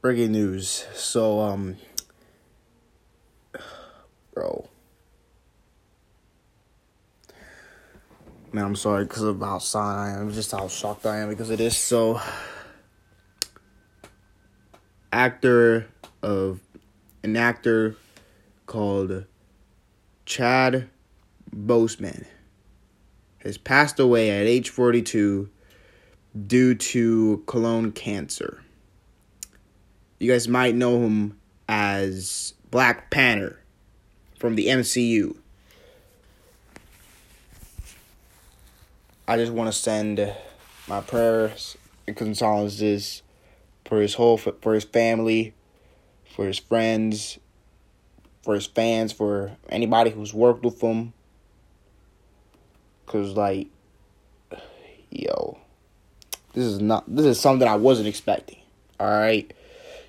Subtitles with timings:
[0.00, 0.86] breaking news.
[0.94, 1.76] So, um,
[4.34, 4.68] bro,
[8.52, 11.50] man, I'm sorry because of how sad I am, just how shocked I am because
[11.50, 11.76] of this.
[11.76, 12.20] So,
[15.12, 15.88] actor
[16.22, 16.60] of
[17.22, 17.96] an actor
[18.66, 19.24] called
[20.24, 20.88] Chad
[21.54, 22.26] Boseman
[23.38, 25.48] has passed away at age 42
[26.46, 28.62] due to colon cancer.
[30.18, 31.38] You guys might know him
[31.68, 33.60] as Black Panther
[34.38, 35.36] from the MCU.
[39.28, 40.32] I just want to send
[40.86, 43.22] my prayers and condolences
[43.84, 45.52] for his whole for his family,
[46.34, 47.38] for his friends,
[48.42, 51.12] for his fans, for anybody who's worked with him.
[53.06, 53.68] Cause like,
[55.10, 55.58] yo,
[56.52, 58.58] this is not this is something I wasn't expecting.
[58.98, 59.52] All right,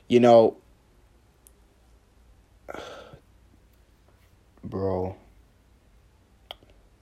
[0.08, 0.58] you know,
[4.64, 5.16] bro.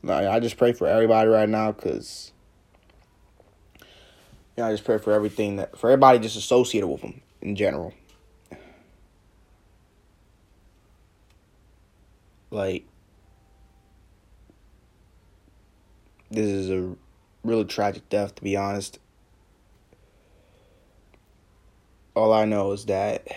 [0.04, 2.32] Like, I just pray for everybody right now, cause
[3.82, 7.56] you know, I just pray for everything that for everybody just associated with them in
[7.56, 7.94] general.
[12.52, 12.86] Like,
[16.32, 16.96] this is a
[17.44, 19.00] really tragic death, to be honest.
[22.16, 23.28] All I know is that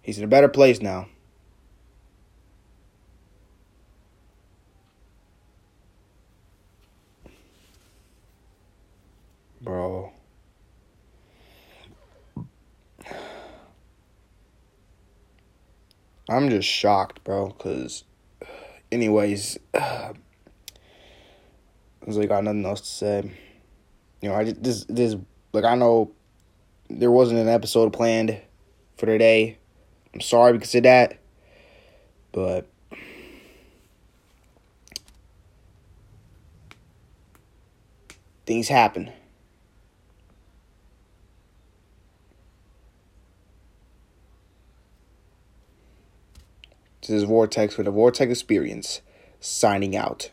[0.00, 1.08] he's in a better place now.
[9.60, 10.12] Bro.
[16.28, 18.04] I'm just shocked, bro, because,
[18.90, 20.12] anyways, I
[22.06, 23.32] was like, got nothing else to say.
[24.20, 25.16] You know, I just, this, this,
[25.52, 26.12] like, I know
[26.98, 28.40] there wasn't an episode planned
[28.96, 29.58] for today.
[30.14, 31.18] I'm sorry because of that.
[32.32, 32.66] But
[38.46, 39.10] things happen.
[47.00, 49.00] This is Vortex with a Vortex Experience
[49.40, 50.30] signing out.